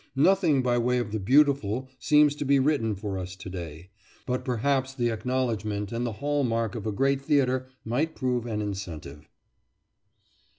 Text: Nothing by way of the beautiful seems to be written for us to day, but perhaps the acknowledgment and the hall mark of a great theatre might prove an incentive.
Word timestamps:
Nothing 0.17 0.63
by 0.63 0.79
way 0.79 0.97
of 0.97 1.11
the 1.11 1.19
beautiful 1.19 1.87
seems 1.99 2.33
to 2.37 2.43
be 2.43 2.57
written 2.57 2.95
for 2.95 3.19
us 3.19 3.35
to 3.35 3.51
day, 3.51 3.91
but 4.25 4.43
perhaps 4.43 4.95
the 4.95 5.11
acknowledgment 5.11 5.91
and 5.91 6.07
the 6.07 6.13
hall 6.13 6.43
mark 6.43 6.73
of 6.73 6.87
a 6.87 6.91
great 6.91 7.21
theatre 7.21 7.67
might 7.85 8.15
prove 8.15 8.47
an 8.47 8.63
incentive. 8.63 9.29